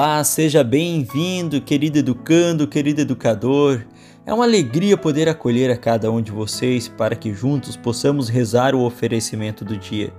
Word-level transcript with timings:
Olá, 0.00 0.22
seja 0.22 0.62
bem-vindo, 0.62 1.60
querido 1.60 1.98
educando, 1.98 2.68
querido 2.68 3.00
educador. 3.00 3.84
É 4.24 4.32
uma 4.32 4.44
alegria 4.44 4.96
poder 4.96 5.28
acolher 5.28 5.72
a 5.72 5.76
cada 5.76 6.08
um 6.08 6.22
de 6.22 6.30
vocês 6.30 6.86
para 6.86 7.16
que 7.16 7.34
juntos 7.34 7.76
possamos 7.76 8.28
rezar 8.28 8.76
o 8.76 8.84
oferecimento 8.84 9.64
do 9.64 9.76
dia. 9.76 10.14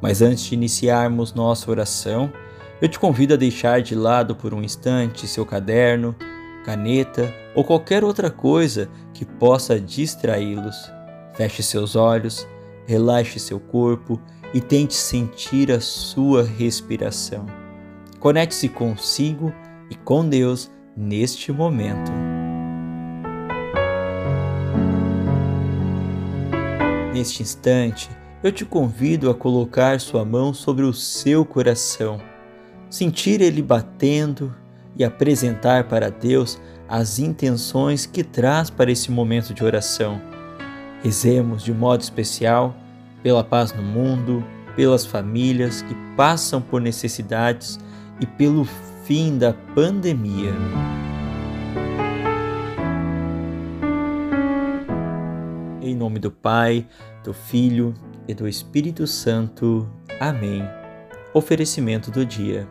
Mas 0.00 0.22
antes 0.22 0.44
de 0.44 0.54
iniciarmos 0.54 1.34
nossa 1.34 1.68
oração, 1.68 2.32
eu 2.80 2.88
te 2.88 2.96
convido 2.96 3.34
a 3.34 3.36
deixar 3.36 3.82
de 3.82 3.96
lado 3.96 4.36
por 4.36 4.54
um 4.54 4.62
instante 4.62 5.26
seu 5.26 5.44
caderno, 5.44 6.14
caneta 6.64 7.34
ou 7.56 7.64
qualquer 7.64 8.04
outra 8.04 8.30
coisa 8.30 8.88
que 9.12 9.24
possa 9.24 9.80
distraí-los. 9.80 10.76
Feche 11.34 11.60
seus 11.60 11.96
olhos, 11.96 12.46
relaxe 12.86 13.40
seu 13.40 13.58
corpo 13.58 14.20
e 14.54 14.60
tente 14.60 14.94
sentir 14.94 15.72
a 15.72 15.80
sua 15.80 16.44
respiração. 16.44 17.63
Conecte-se 18.24 18.70
consigo 18.70 19.52
e 19.90 19.94
com 19.94 20.26
Deus 20.26 20.72
neste 20.96 21.52
momento. 21.52 22.10
Neste 27.12 27.42
instante, 27.42 28.08
eu 28.42 28.50
te 28.50 28.64
convido 28.64 29.28
a 29.28 29.34
colocar 29.34 30.00
sua 30.00 30.24
mão 30.24 30.54
sobre 30.54 30.86
o 30.86 30.92
seu 30.94 31.44
coração, 31.44 32.18
sentir 32.88 33.42
ele 33.42 33.60
batendo 33.60 34.54
e 34.96 35.04
apresentar 35.04 35.84
para 35.84 36.10
Deus 36.10 36.58
as 36.88 37.18
intenções 37.18 38.06
que 38.06 38.24
traz 38.24 38.70
para 38.70 38.90
esse 38.90 39.10
momento 39.10 39.52
de 39.52 39.62
oração. 39.62 40.18
Rezemos 41.02 41.62
de 41.62 41.74
modo 41.74 42.00
especial 42.00 42.74
pela 43.22 43.44
paz 43.44 43.70
no 43.74 43.82
mundo, 43.82 44.42
pelas 44.74 45.04
famílias 45.04 45.82
que 45.82 45.94
passam 46.16 46.62
por 46.62 46.80
necessidades 46.80 47.78
e 48.20 48.26
pelo 48.26 48.64
fim 49.04 49.36
da 49.38 49.52
pandemia. 49.74 50.52
Em 55.80 55.94
nome 55.94 56.18
do 56.18 56.30
Pai, 56.30 56.86
do 57.22 57.34
Filho 57.34 57.94
e 58.26 58.34
do 58.34 58.48
Espírito 58.48 59.06
Santo. 59.06 59.88
Amém. 60.18 60.62
Oferecimento 61.32 62.10
do 62.10 62.24
dia. 62.24 62.66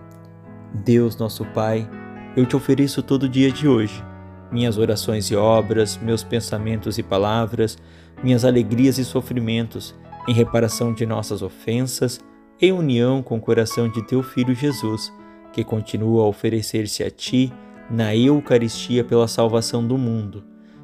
Deus, 0.73 1.17
nosso 1.17 1.45
Pai, 1.45 1.88
eu 2.35 2.45
te 2.45 2.55
ofereço 2.55 3.03
todo 3.03 3.23
o 3.23 3.30
dia 3.30 3.52
de 3.52 3.67
hoje, 3.67 4.03
minhas 4.52 4.78
orações 4.78 5.30
e 5.30 5.35
obras, 5.35 5.97
meus 5.97 6.23
pensamentos 6.23 6.97
e 6.97 7.03
palavras, 7.03 7.78
minhas 8.23 8.44
alegrias 8.44 8.97
e 8.97 9.05
sofrimentos, 9.05 9.94
em 10.28 10.33
reparação 10.33 10.94
de 10.94 11.05
nossas 11.05 11.44
ofensas, 11.44 12.19
em 12.59 12.72
união 12.72 13.22
com 13.22 13.38
o 13.38 13.41
coração 13.41 13.88
de 13.88 14.02
teu 14.07 14.23
Filho 14.23 14.55
Jesus 14.55 15.11
que 15.53 15.63
continua 15.63 16.23
a 16.23 16.27
oferecer-se 16.27 17.03
a 17.03 17.09
ti 17.09 17.53
na 17.89 18.15
Eucaristia 18.15 19.03
pela 19.03 19.27
salvação 19.27 19.85
do 19.85 19.97
mundo. 19.97 20.43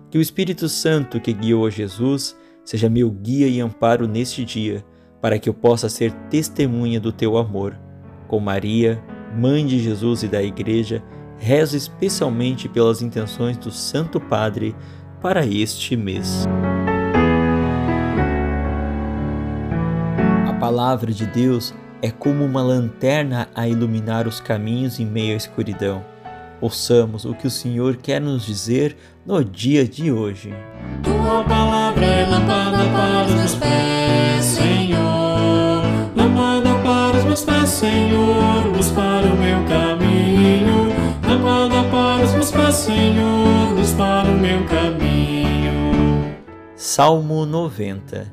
Que 0.10 0.18
o 0.18 0.22
Espírito 0.22 0.70
Santo 0.70 1.20
que 1.20 1.34
guiou 1.34 1.66
a 1.66 1.70
Jesus 1.70 2.38
seja 2.64 2.88
meu 2.88 3.10
guia 3.10 3.48
e 3.48 3.60
amparo 3.60 4.08
neste 4.08 4.46
dia, 4.46 4.86
para 5.20 5.40
que 5.40 5.50
eu 5.50 5.54
possa 5.54 5.90
ser 5.90 6.14
testemunha 6.30 7.00
do 7.00 7.12
teu 7.12 7.36
amor. 7.36 7.76
Com 8.28 8.40
Maria, 8.40 9.04
Mãe 9.36 9.66
de 9.66 9.80
Jesus 9.80 10.24
e 10.24 10.28
da 10.28 10.42
Igreja, 10.42 11.04
rezo 11.38 11.76
especialmente 11.76 12.68
pelas 12.68 13.02
intenções 13.02 13.58
do 13.58 13.72
Santo 13.72 14.20
Padre 14.20 14.76
para 15.22 15.46
este 15.46 15.96
mês. 15.96 16.48
A 20.48 20.54
palavra 20.54 21.12
de 21.12 21.26
Deus 21.26 21.74
é 22.02 22.10
como 22.10 22.46
uma 22.46 22.62
lanterna 22.62 23.50
a 23.54 23.68
iluminar 23.68 24.28
os 24.28 24.40
caminhos 24.40 25.00
em 25.00 25.06
meio 25.06 25.34
à 25.34 25.38
escuridão. 25.38 26.04
Ouçamos 26.62 27.26
o 27.26 27.34
que 27.34 27.48
o 27.48 27.50
Senhor 27.50 27.98
quer 27.98 28.20
nos 28.20 28.46
dizer 28.46 28.98
no 29.26 29.44
dia 29.44 29.88
de 29.88 30.12
hoje. 30.12 30.54
Tua 31.04 31.44
palavra 31.44 32.06
é 32.06 32.26
lâmpada 32.26 32.86
para 32.90 33.26
os 33.26 33.34
meus 33.34 33.56
pés, 33.56 34.46
Senhor. 34.46 35.84
Lâmpada 36.16 36.74
para 36.84 37.18
os 37.18 37.24
meus 37.24 37.44
pés, 37.44 37.70
Senhor. 37.70 38.68
Luz 38.76 38.92
para 38.92 39.26
o 39.26 39.38
meu 39.38 39.64
caminho. 39.66 40.90
Lâmpada 41.26 41.90
para 41.90 42.26
os 42.26 42.34
meus 42.34 42.52
pés, 42.52 42.76
Senhor. 42.76 43.74
Luz 43.76 43.94
para 43.94 44.30
o 44.30 44.38
meu 44.38 44.66
caminho. 44.66 45.10
Salmo 46.76 47.46
90 47.46 48.28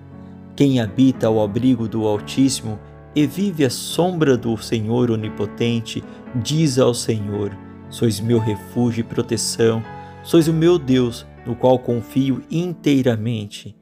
Quem 0.57 0.81
habita 0.81 1.29
ao 1.29 1.41
abrigo 1.41 1.87
do 1.87 2.07
Altíssimo 2.07 2.79
e 3.17 3.27
vive 3.27 3.65
à 3.65 3.71
sombra 3.71 4.37
do 4.37 4.55
Senhor 4.59 5.11
Onipotente, 5.11 6.05
diz 6.35 6.79
ao 6.79 6.93
Senhor: 6.93 7.57
Sois 7.89 8.21
meu 8.21 8.39
refúgio 8.39 9.01
e 9.01 9.05
proteção, 9.05 9.83
sois 10.23 10.47
o 10.49 10.53
meu 10.53 10.79
Deus, 10.79 11.27
no 11.47 11.57
qual 11.57 11.79
confio 11.79 12.45
inteiramente. 12.51 13.75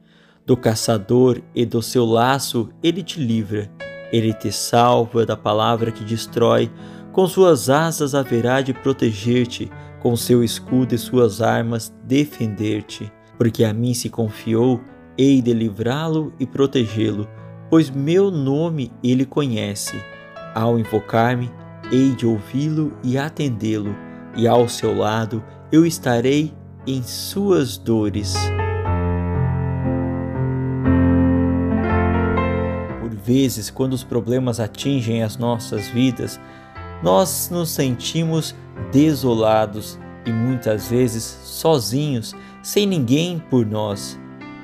Do 0.45 0.55
caçador 0.55 1.41
e 1.53 1.65
do 1.65 1.81
seu 1.81 2.05
laço 2.05 2.69
ele 2.81 3.03
te 3.03 3.19
livra, 3.19 3.69
ele 4.11 4.31
te 4.31 4.51
salva 4.51 5.25
da 5.25 5.35
palavra 5.35 5.91
que 5.91 6.05
destrói, 6.05 6.71
com 7.11 7.27
suas 7.27 7.69
asas 7.69 8.15
haverá 8.15 8.61
de 8.61 8.73
proteger-te, 8.73 9.69
com 9.99 10.15
seu 10.15 10.43
escudo 10.43 10.95
e 10.95 10.97
suas 10.97 11.41
armas 11.41 11.93
defender-te. 12.03 13.11
Porque 13.37 13.65
a 13.65 13.73
mim 13.73 13.93
se 13.93 14.09
confiou, 14.09 14.79
hei 15.17 15.41
de 15.41 15.51
livrá-lo 15.51 16.31
e 16.39 16.45
protegê-lo 16.45 17.27
pois 17.69 17.89
meu 17.89 18.29
nome 18.31 18.91
ele 19.03 19.25
conhece. 19.25 20.01
Ao 20.53 20.79
invocar-me, 20.79 21.51
hei 21.91 22.15
de 22.15 22.25
ouvi-lo 22.25 22.93
e 23.03 23.17
atendê-lo, 23.17 23.95
e 24.35 24.47
ao 24.47 24.67
seu 24.67 24.95
lado 24.95 25.43
eu 25.71 25.85
estarei 25.85 26.53
em 26.87 27.01
suas 27.03 27.77
dores. 27.77 28.35
Por 33.01 33.15
vezes, 33.15 33.69
quando 33.69 33.93
os 33.93 34.03
problemas 34.03 34.59
atingem 34.59 35.23
as 35.23 35.37
nossas 35.37 35.87
vidas, 35.87 36.39
nós 37.03 37.49
nos 37.51 37.69
sentimos 37.69 38.55
desolados 38.91 39.99
e 40.25 40.31
muitas 40.31 40.87
vezes 40.89 41.23
sozinhos, 41.23 42.33
sem 42.63 42.85
ninguém 42.85 43.43
por 43.49 43.65
nós. 43.65 44.19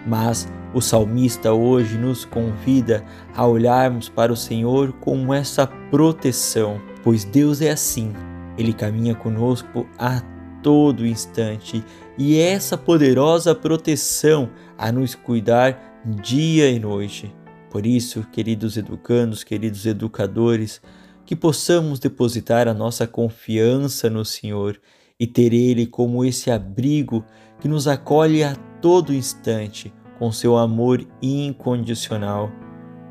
Mas 0.08 0.52
o 0.74 0.82
salmista 0.82 1.54
hoje 1.54 1.98
nos 1.98 2.24
convida 2.24 3.04
a 3.36 3.46
olharmos 3.46 4.08
para 4.08 4.32
o 4.32 4.38
Senhor 4.38 4.94
com 4.94 5.34
essa 5.34 5.68
proteção, 5.68 6.82
pois 7.04 7.26
Deus 7.26 7.62
é 7.62 7.72
assim, 7.72 8.14
Ele 8.58 8.74
caminha 8.74 9.14
conosco 9.14 9.86
a 9.98 10.22
todo 10.64 11.06
instante 11.06 11.84
e 12.18 12.38
é 12.38 12.52
essa 12.52 12.78
poderosa 12.78 13.54
proteção 13.54 14.50
a 14.78 14.92
nos 14.92 15.16
cuidar 15.16 16.02
dia 16.06 16.70
e 16.70 16.80
noite. 16.80 17.34
Por 17.70 17.86
isso, 17.86 18.26
queridos 18.32 18.78
educandos, 18.78 19.44
queridos 19.44 19.86
educadores, 19.86 20.82
que 21.26 21.36
possamos 21.36 22.00
depositar 22.00 22.68
a 22.68 22.74
nossa 22.74 23.08
confiança 23.08 24.10
no 24.10 24.24
Senhor 24.26 24.80
e 25.20 25.26
ter 25.26 25.54
Ele 25.54 25.86
como 25.86 26.24
esse 26.26 26.52
abrigo 26.52 27.26
que 27.60 27.68
nos 27.68 27.88
acolhe 27.88 28.44
a 28.44 28.56
todo 28.82 29.14
instante 29.14 29.94
com 30.22 30.32
seu 30.32 30.56
amor 30.56 31.04
incondicional, 31.20 32.52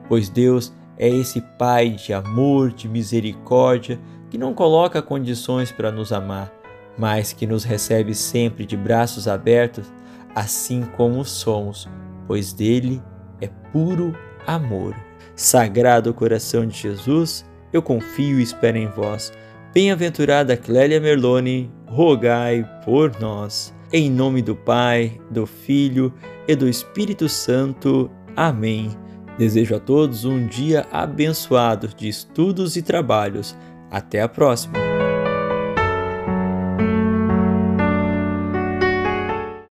pois 0.08 0.28
Deus 0.28 0.72
é 0.96 1.08
esse 1.08 1.40
Pai 1.58 1.90
de 1.90 2.12
amor, 2.12 2.70
de 2.70 2.88
misericórdia, 2.88 3.98
que 4.30 4.38
não 4.38 4.54
coloca 4.54 5.02
condições 5.02 5.72
para 5.72 5.90
nos 5.90 6.12
amar, 6.12 6.52
mas 6.96 7.32
que 7.32 7.48
nos 7.48 7.64
recebe 7.64 8.14
sempre 8.14 8.64
de 8.64 8.76
braços 8.76 9.26
abertos, 9.26 9.92
assim 10.36 10.82
como 10.96 11.24
somos, 11.24 11.88
pois 12.28 12.52
dele 12.52 13.02
é 13.40 13.48
puro 13.72 14.14
amor. 14.46 14.94
Sagrado 15.34 16.14
coração 16.14 16.64
de 16.64 16.78
Jesus, 16.78 17.44
eu 17.72 17.82
confio 17.82 18.38
e 18.38 18.44
espero 18.44 18.78
em 18.78 18.86
vós. 18.86 19.32
Bem-aventurada 19.74 20.56
Clélia 20.56 21.00
Merlone, 21.00 21.72
rogai 21.88 22.64
por 22.84 23.18
nós. 23.18 23.74
Em 23.92 24.08
nome 24.08 24.40
do 24.40 24.54
Pai, 24.54 25.20
do 25.30 25.46
Filho 25.46 26.14
e 26.46 26.54
do 26.54 26.68
Espírito 26.68 27.28
Santo. 27.28 28.08
Amém. 28.36 28.96
Desejo 29.36 29.74
a 29.74 29.80
todos 29.80 30.24
um 30.24 30.46
dia 30.46 30.86
abençoado 30.92 31.88
de 31.88 32.08
estudos 32.08 32.76
e 32.76 32.82
trabalhos. 32.82 33.56
Até 33.90 34.22
a 34.22 34.28
próxima! 34.28 34.89